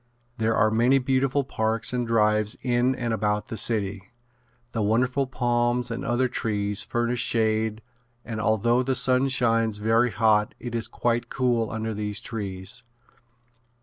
There 0.39 0.55
are 0.55 0.71
many 0.71 0.97
beautiful 0.97 1.43
parks 1.43 1.93
and 1.93 2.07
drives 2.07 2.57
in 2.63 2.95
and 2.95 3.13
about 3.13 3.49
the 3.49 3.55
city. 3.55 4.11
The 4.71 4.81
wonderful 4.81 5.27
palms 5.27 5.91
and 5.91 6.03
other 6.03 6.27
trees 6.27 6.83
furnish 6.83 7.19
shade 7.19 7.83
and 8.25 8.41
although 8.41 8.81
the 8.81 8.95
sun 8.95 9.27
shines 9.27 9.77
very 9.77 10.09
hot 10.09 10.55
it 10.59 10.73
is 10.73 10.87
quite 10.87 11.29
cool 11.29 11.69
under 11.69 11.93
these 11.93 12.19
trees. 12.19 12.81